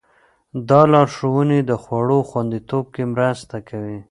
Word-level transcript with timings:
دا 0.69 0.81
لارښوونې 0.93 1.59
د 1.69 1.71
خوړو 1.83 2.19
خوندیتوب 2.29 2.85
کې 2.93 3.03
مرسته 3.13 3.57
کوي. 3.69 3.97